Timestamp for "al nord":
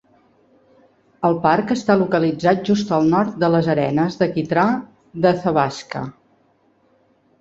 2.97-3.37